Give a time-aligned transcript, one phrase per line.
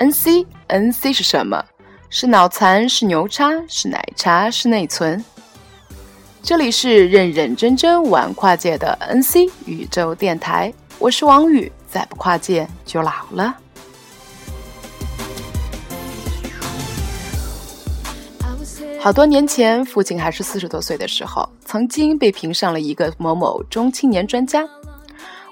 [0.00, 1.62] NC，NC 是什么？
[2.08, 2.88] 是脑残？
[2.88, 3.52] 是牛叉？
[3.68, 4.50] 是奶茶？
[4.50, 5.22] 是内存？
[6.42, 13.54] 这里是认认真真玩跨界的 NC 宇宙电台，我是王宇，再不跨界就老了。
[18.98, 24.66] 好多年前，父亲还是四十多岁的时候，曾经被评上了一个某某中青年专家。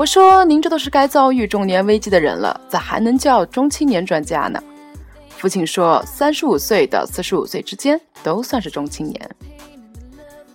[0.00, 4.58] 我说：“您这都是该遭遇中年危机的人了，咋还能叫中青年专家呢？”
[5.36, 9.30] 父亲说：“三十五岁到四十五岁之间都算是中青年。”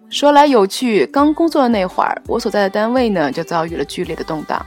[0.09, 4.65] 说来有趣，刚工作的那会儿，我所在的单位呢就遭遇了剧烈的动荡。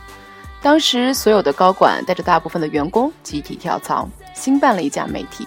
[0.62, 5.44] 当时所有的高管带着大部分的员工集体跳槽，新办了一家媒体。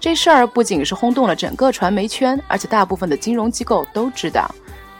[0.00, 4.52] 这事儿不仅是轰动了整个传媒圈，而且大部分的金融机构都知道。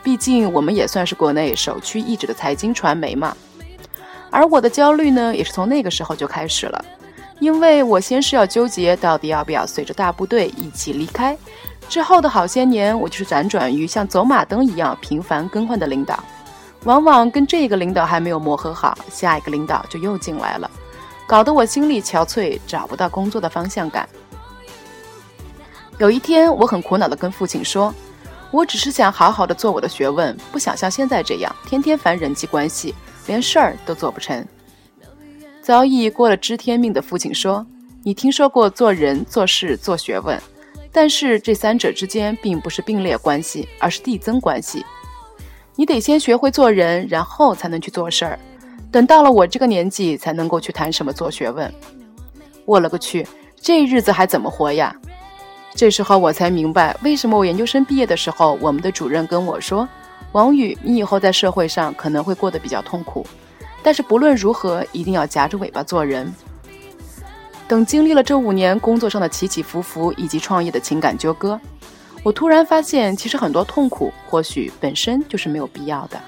[0.04, 3.36] 毕竟我们也算是国内首屈一指的财经传媒嘛。
[4.36, 6.84] 而我的焦虑呢，也是从那个时候就开始了，
[7.38, 11.34] 因为我先是要纠结到底要不要随着大部队一起离开。
[11.88, 16.22] 之后的好些年，我就是辗转于像走马灯一样频繁更换的领导，
[16.84, 20.70] 往往跟这个领导还没有磨合好，下一个领导就又进来了，
[21.26, 24.06] 搞得我心力憔悴，找不到工作的方向感。
[25.96, 27.94] 有一天，我很苦恼地跟父亲说
[28.52, 32.94] ：“我只是想好好的做我的学问，不想像现在这样天天烦人际关系，
[33.26, 34.46] 连事儿都做不成。”
[35.60, 37.66] 早已过了知天命的父亲说
[38.04, 40.40] ：“你听说过做人、做事、做学问，
[40.92, 44.84] 但是这三者之间并不是并列关系，而是递增关系。
[45.74, 48.38] 你得先学会做人，然后才能去做事儿。
[48.92, 51.72] 等到了我这个年纪，才能够去谈什么做学问。
[52.64, 53.26] 我了个去，
[53.60, 54.94] 这日子还怎么活呀？”
[55.74, 59.86] 这时候我才明白，为什么我研究生毕业的时候，我们的主任跟我说
[60.32, 63.26] ：“王宇，你以后在社会上可能会过得比较痛苦，
[63.82, 66.32] 但是不论如何，一定要夹着尾巴做人。”
[67.68, 71.58] 等经历了这五年工作上的起起伏伏，以及创业的情感纠葛，
[72.22, 76.20] 我突然发现，其实很多痛苦或许本身就是没有必要的。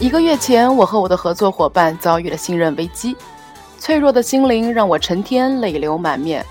[0.00, 3.16] 一个月前，我和我的合作伙伴遭遇了信任危机。
[3.78, 6.44] 脆弱的心灵让我成天泪流满面。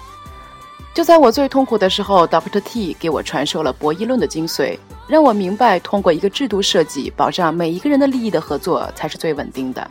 [0.98, 2.60] 就在我最痛苦的时候，Dr.
[2.60, 9.88] T 给我传授了博弈论的精髓，让我明白，通过一个制度设计，保障每一个人的利益的合作才是最稳定的。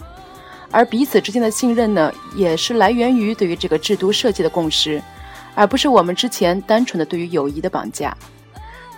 [0.72, 5.00] 而彼此之间的信任呢，也是来源于对于这个制度设计的共识，
[5.54, 8.12] 而不是我们之前单纯的对于友谊的绑架。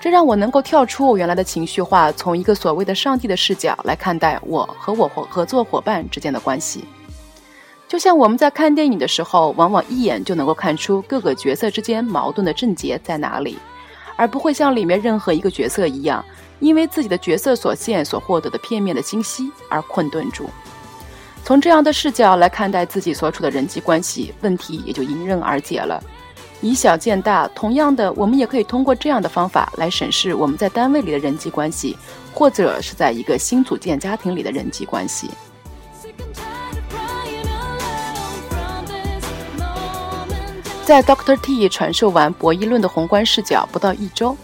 [0.01, 6.87] 这让我能够跳出我原来的情绪化，从一个所谓的上帝的视角来看待我和我合合作伙伴之间的关系。
[7.89, 13.59] 就像我们在看电影的时候，往往一眼就能够看出各个角色之间矛盾的症结在哪里，
[14.15, 16.23] 而不会像里面任何一个角色一样，
[16.61, 20.51] 因为自己的角色所限所获得的片面的信息而困顿住。
[21.43, 26.03] 从这样的视角来看待自己所处的人际关系，问题也就迎刃而解了。
[26.61, 31.97] 以小见大，同样的，我们也可以通过这样的方法来审视我们在单位里的人际关系，
[32.35, 35.31] 或者是在一个新组建家庭里的人际关系。
[40.89, 44.35] 在 Doctor T 传授完博弈论的宏观视角不到一周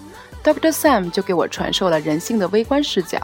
[0.44, 3.18] ，Doctor Sam 就给我传授了人性的微观视角。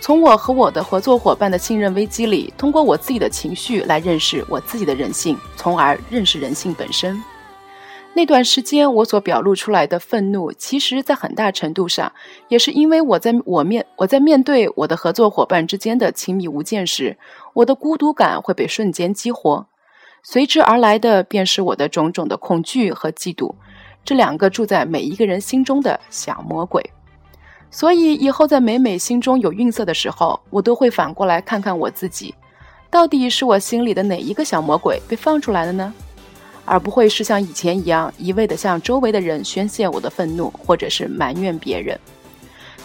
[0.00, 7.20] 从我和我的合作伙伴的信任危机里，通过我自己的情绪来认识我自己的人性，从而认识人性本身。
[8.14, 12.12] 那段时间我所表露出来的愤怒，其实在很大程度上
[12.46, 17.18] 也是因为我在我面我在面对我的合作伙伴之间的亲密无间时，
[17.54, 19.66] 我的孤独感会被瞬间激活。
[20.28, 23.54] 随之而来的便是我的种种的恐惧和嫉妒，
[24.04, 26.84] 这两个住在每一个人心中的小魔鬼。
[27.70, 32.34] 所以以后在每每心中有愠色的时候，我都会反过来看看我自己，
[32.90, 35.94] 到底是我心里的哪一个小魔鬼被放出来了呢？
[36.64, 41.96] 而不会是像以前一样一味的向周围的人宣泄我的愤怒，或者是埋怨别人。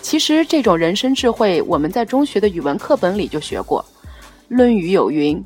[0.03, 3.83] 其实这种人生智慧，我们在中学的语文课本里就学过，
[4.47, 5.43] 《论语》有云。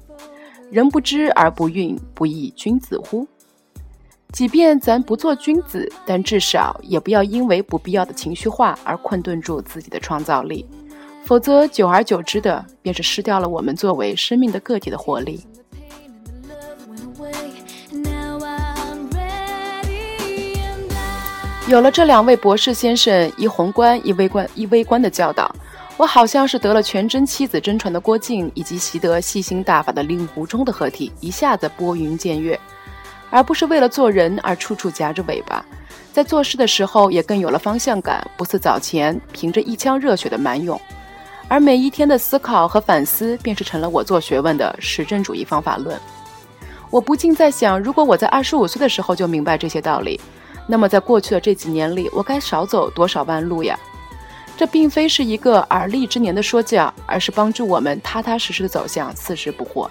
[0.75, 3.25] 人不知而不愠，不亦君子乎？
[4.33, 10.65] 即便咱不做君子，但至少也不要因为不必要的情绪化而困顿住自己的创造力，
[11.23, 15.39] 否则久而久之的，便是失掉了我们作为生命的个体的活力。
[21.69, 25.49] 有了这两位博士先生一宏观一微观一微观的教导。
[25.97, 32.59] 我好像是得了全真七子真传的郭靖，以及习得细心大法的令狐冲的合体，一下子拨云见月，
[33.29, 35.63] 而不是为了做人而处处夹着尾巴，
[36.11, 40.79] 在做事的时候也更有了方向感，不似早前凭着一腔热血的蛮勇。
[41.47, 45.97] 而每一天的思考和反思，便是成了我做学问的实证主义方法论。
[46.89, 50.19] 我不禁在想，如果我在二十五岁的时候就明白这些道理，
[50.67, 53.79] 那么在过去的这几年里，我该少走多少弯路呀？
[54.57, 59.89] 这并非是一个而立之年的说教，而是帮助我们踏踏实实的走向四十不惑。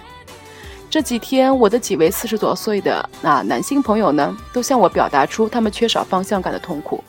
[0.89, 7.03] 这几天，我的几位四十多岁的那男性朋友呢，都向我表达出他们缺少方向感的痛苦。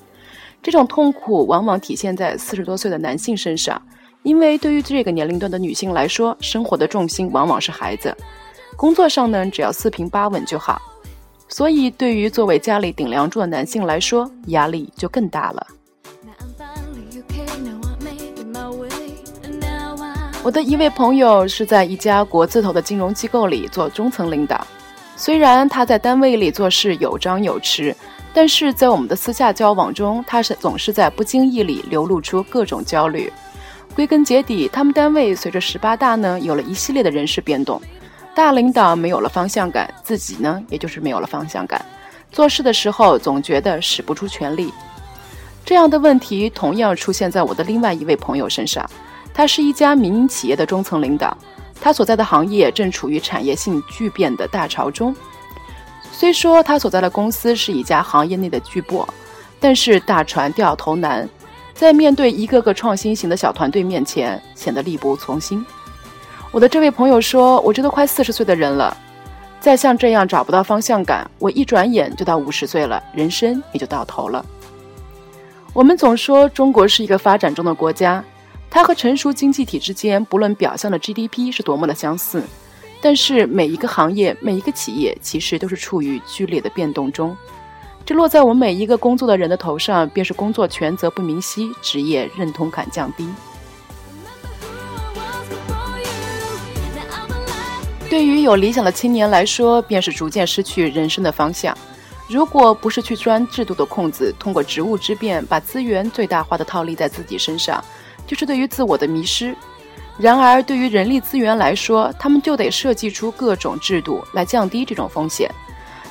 [0.61, 3.79] 这种痛苦往往体现在四十多岁的男性身上，
[4.23, 8.15] 因为对于这个年龄段的女性来说，生活的重心往往是孩子，
[8.75, 10.81] 工作上呢，只要四平八稳就好。
[11.47, 15.67] 所以，对于作为家里顶梁柱的男性来说，压力就更大了。
[20.45, 24.63] 我的一位朋友是在一家国字头的金融机构里做中层领导，
[25.15, 27.91] 虽然他在单位里做事有张有弛，
[28.31, 33.33] 但是在我们的私下交往中，他是总是在不经意里流露出各种焦虑。
[33.95, 37.81] 归根结底，他们单位随着十八大呢，有了一系列的人事变动，
[38.35, 41.83] 大领导没有了方向感，自己呢，也就是没有了方向感，
[42.31, 44.71] 做事的时候总觉得使不出全力。
[45.65, 48.87] 这样的问题同样出现在我的另外一位朋友身上。
[49.35, 51.37] 他是一家民营企业的中层领导，
[51.81, 55.13] 他所在的行业正处于产业性巨变的大潮中。
[56.09, 59.05] 虽说他所在的公司是一家行业内的巨擘，
[59.59, 61.27] 但是大船掉头难，
[61.73, 65.63] 在面对一个个创新型的小团队面前，显得力不从心。
[66.51, 68.95] 我的这位朋友说：“我这都快四十岁的人了，
[69.59, 74.45] 再像这样找不到方向感，我一转眼就到五十岁了，人生也就到头了。”
[75.73, 78.23] 我们总说中国是一个发展中的国家。
[78.69, 82.43] 它和成熟经济体之间，不论表象的 GDP 是多么的相似，
[83.01, 87.35] 但是每一个行业、每一个企业其实都是处于剧烈的变动中。
[88.05, 93.27] 这落在我们每一个工作的人的头上，便是工作权责不明晰，职业认同感降低。
[98.07, 101.75] 对于有理想的青年来说，便是逐渐失去人生的方向。
[102.29, 107.83] 如果不是去钻制度的空子，通过职务之便把资源最大化的套利在自己身上。
[108.25, 109.55] 就是对于自我的迷失。
[110.17, 115.51] 然而，对于人力资源来说，他们就得设计出各种制度来降低这种风险，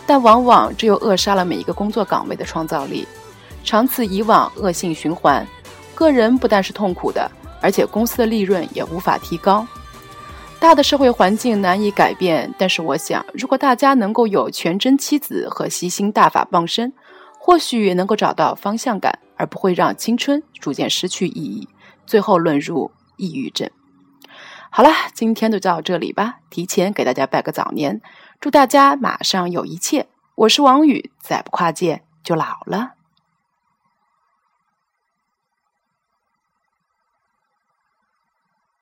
[0.06, 3.08] 但往往这又扼杀了每一个工作岗位的创造力。
[3.64, 5.46] 长此以往，恶性循环，
[5.94, 7.30] 个人不但是痛苦的，
[7.62, 9.66] 而且公司的利润也无法提高。
[10.60, 16.92] 大的社会环境难以改变，但是我想，如果大家能够有全真妻子和悉心大法傍身，
[17.38, 21.66] 或许也能够找到方向感，而不会让青春逐渐失去意义。
[22.06, 23.70] 最后沦入抑郁症。
[24.70, 26.38] 好了，今天就到这里吧。
[26.50, 28.00] 提前给大家拜个早年，
[28.40, 30.08] 祝大家马上有一切。
[30.34, 32.94] 我是王宇，再不跨界就老了。